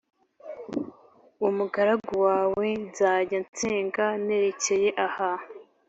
umugaragu 1.47 2.13
wawe 2.27 2.67
nzajya 2.85 3.37
nsenga 3.45 4.05
nerekeye 4.25 4.89
aha. 5.05 5.31